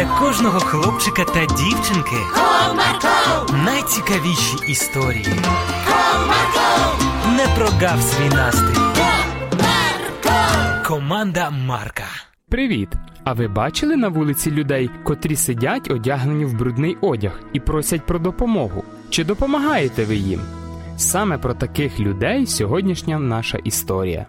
[0.00, 5.26] для кожного хлопчика та дівчинки Comarco, найцікавіші історії.
[5.88, 8.80] Comarco, Не прогав свій настрій.
[8.80, 10.84] Comarco.
[10.86, 12.04] Команда Марка.
[12.48, 12.88] Привіт!
[13.24, 18.18] А ви бачили на вулиці людей, котрі сидять одягнені в брудний одяг і просять про
[18.18, 18.84] допомогу?
[19.10, 20.40] Чи допомагаєте ви їм?
[20.96, 24.26] Саме про таких людей сьогоднішня наша історія.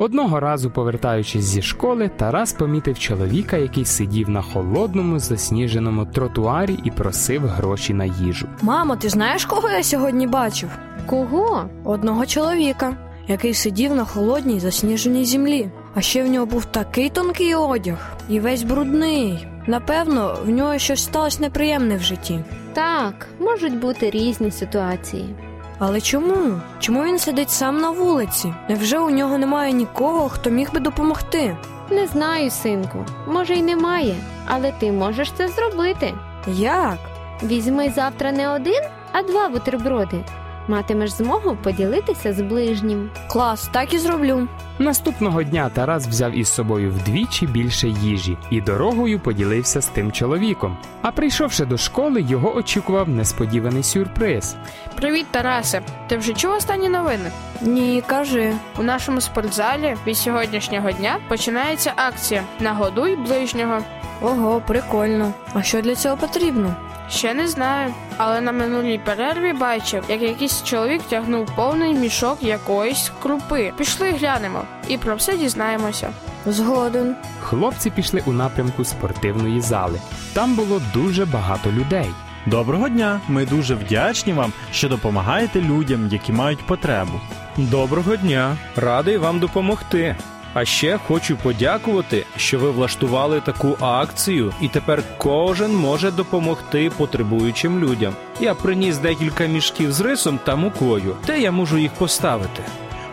[0.00, 6.90] Одного разу, повертаючись зі школи, Тарас помітив чоловіка, який сидів на холодному засніженому тротуарі і
[6.90, 8.48] просив гроші на їжу.
[8.62, 10.68] Мамо, ти знаєш, кого я сьогодні бачив?
[11.06, 11.64] Кого?
[11.84, 12.96] Одного чоловіка,
[13.28, 15.70] який сидів на холодній засніженій землі.
[15.94, 19.46] А ще в нього був такий тонкий одяг і весь брудний.
[19.66, 22.40] Напевно, в нього щось сталося неприємне в житті.
[22.72, 25.34] Так, можуть бути різні ситуації.
[25.82, 26.60] Але чому?
[26.78, 28.54] Чому він сидить сам на вулиці?
[28.68, 31.56] Невже у нього немає нікого, хто міг би допомогти?
[31.90, 33.04] Не знаю, синку.
[33.28, 36.14] Може, й немає, але ти можеш це зробити.
[36.46, 36.98] Як?
[37.42, 40.24] Візьми завтра не один, а два бутерброди.
[40.68, 43.10] Матимеш змогу поділитися з ближнім.
[43.28, 44.48] Клас, так і зроблю.
[44.78, 50.76] Наступного дня Тарас взяв із собою вдвічі більше їжі і дорогою поділився з тим чоловіком.
[51.02, 54.56] А прийшовши до школи, його очікував несподіваний сюрприз.
[54.96, 55.82] Привіт, Тарасе!
[56.08, 57.30] Ти вже чув останні новини?
[57.62, 58.52] Ні, кажи.
[58.78, 63.78] У нашому спортзалі від сьогоднішнього дня починається акція Нагодуй ближнього.
[64.22, 65.32] Ого, прикольно.
[65.54, 66.74] А що для цього потрібно?
[67.10, 73.12] Ще не знаю, але на минулій перерві бачив, як якийсь чоловік тягнув повний мішок якоїсь
[73.22, 73.72] крупи.
[73.78, 76.10] Пішли глянемо і про все дізнаємося.
[76.46, 77.16] Згоден.
[77.40, 80.00] Хлопці пішли у напрямку спортивної зали.
[80.32, 82.06] Там було дуже багато людей.
[82.46, 83.20] Доброго дня!
[83.28, 87.20] Ми дуже вдячні вам, що допомагаєте людям, які мають потребу.
[87.56, 90.16] Доброго дня, радий вам допомогти.
[90.54, 97.78] А ще хочу подякувати, що ви влаштували таку акцію, і тепер кожен може допомогти потребуючим
[97.78, 98.14] людям.
[98.40, 102.62] Я приніс декілька мішків з рисом та мукою, де я можу їх поставити.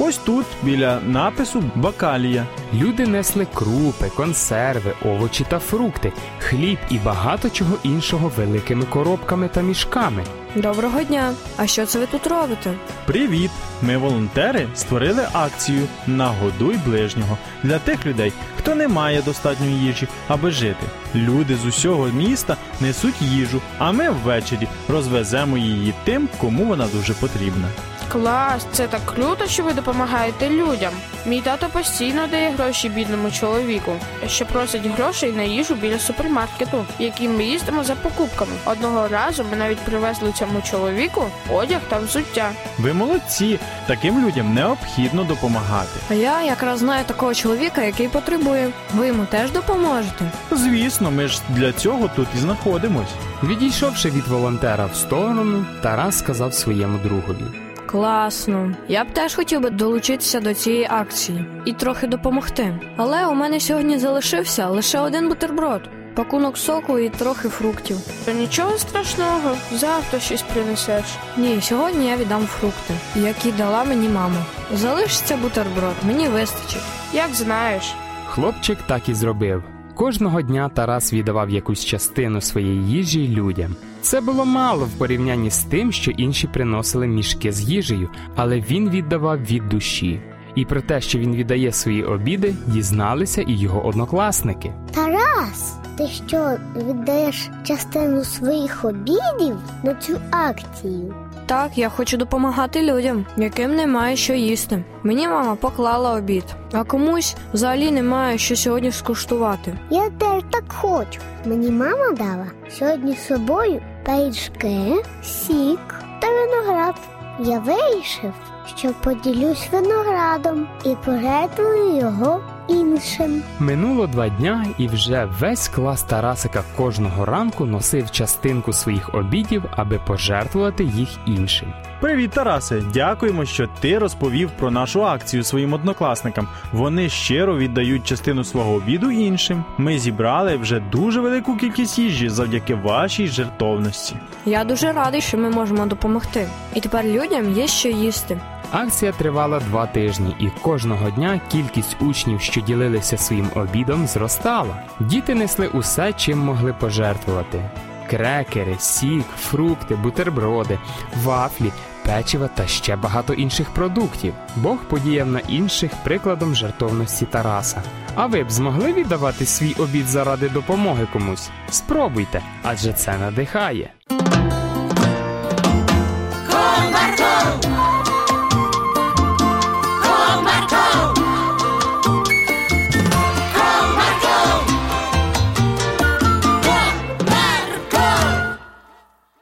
[0.00, 2.46] Ось тут, біля напису Бакалія.
[2.74, 9.60] Люди несли крупи, консерви, овочі та фрукти, хліб і багато чого іншого великими коробками та
[9.60, 10.24] мішками.
[10.56, 11.34] Доброго дня.
[11.56, 12.72] А що це ви тут робите?
[13.06, 13.50] Привіт!
[13.82, 20.50] Ми, волонтери, створили акцію Нагодуй ближнього для тих людей, хто не має достатньої їжі, аби
[20.50, 20.86] жити.
[21.14, 27.14] Люди з усього міста несуть їжу, а ми ввечері розвеземо її тим, кому вона дуже
[27.14, 27.68] потрібна.
[28.12, 30.92] Клас, це так круто, що ви допомагаєте людям.
[31.26, 33.92] Мій тато постійно дає гроші бідному чоловіку,
[34.26, 38.52] що просить грошей на їжу біля супермаркету, який ми їздимо за покупками.
[38.64, 42.50] Одного разу ми навіть привезли цьому чоловіку одяг та взуття.
[42.78, 43.58] Ви молодці!
[43.86, 46.00] Таким людям необхідно допомагати.
[46.10, 48.70] А я якраз знаю такого чоловіка, який потребує.
[48.94, 50.30] Ви йому теж допоможете?
[50.50, 53.08] Звісно, ми ж для цього тут і знаходимось.
[53.42, 57.67] Відійшовши від волонтера в сторону, Тарас сказав своєму другові.
[57.90, 58.74] Класно.
[58.88, 62.80] Я б теж хотів би долучитися до цієї акції і трохи допомогти.
[62.96, 65.82] Але у мене сьогодні залишився лише один бутерброд,
[66.14, 67.96] пакунок соку і трохи фруктів.
[68.24, 71.04] То нічого страшного, завтра щось принесеш.
[71.36, 74.44] Ні, сьогодні я віддам фрукти, які дала мені мама.
[74.74, 76.82] Залишиться бутерброд, мені вистачить.
[77.12, 77.94] Як знаєш.
[78.26, 79.77] Хлопчик так і зробив.
[79.98, 83.76] Кожного дня Тарас віддавав якусь частину своєї їжі людям.
[84.00, 88.90] Це було мало в порівнянні з тим, що інші приносили мішки з їжею, але він
[88.90, 90.20] віддавав від душі.
[90.54, 94.72] І про те, що він віддає свої обіди, дізналися і його однокласники.
[94.94, 101.14] Тарас, ти що віддаєш частину своїх обідів на цю акцію?
[101.46, 104.84] Так, я хочу допомагати людям, яким немає що їсти.
[105.02, 109.78] Мені мама поклала обід, а комусь взагалі немає що сьогодні скуштувати.
[109.90, 111.20] Я теж так хочу.
[111.44, 115.80] Мені мама дала сьогодні з собою пиріжки, сік
[116.20, 116.94] та виноград.
[117.40, 118.32] Я вирішив,
[118.76, 123.42] що поділюсь виноградом і пожертвую його іншим.
[123.58, 130.00] Минуло два дня, і вже весь клас Тарасика кожного ранку носив частинку своїх обідів, аби
[130.06, 131.72] пожертвувати їх іншим.
[132.00, 132.82] Привіт, Тарасе!
[132.94, 136.48] Дякуємо, що ти розповів про нашу акцію своїм однокласникам.
[136.72, 139.64] Вони щиро віддають частину свого обіду іншим.
[139.78, 144.16] Ми зібрали вже дуже велику кількість їжі завдяки вашій жертовності.
[144.46, 146.48] Я дуже радий, що ми можемо допомогти.
[146.74, 148.40] І тепер людям є що їсти.
[148.70, 154.82] Акція тривала два тижні, і кожного дня кількість учнів, що ділилися своїм обідом, зростала.
[155.00, 157.70] Діти несли усе, чим могли пожертвувати:
[158.10, 160.78] крекери, сік, фрукти, бутерброди,
[161.22, 161.72] вафлі,
[162.06, 164.34] печива та ще багато інших продуктів.
[164.56, 167.82] Бог подіяв на інших прикладом жертовності Тараса.
[168.14, 171.50] А ви б змогли віддавати свій обід заради допомоги комусь?
[171.70, 173.90] Спробуйте, адже це надихає.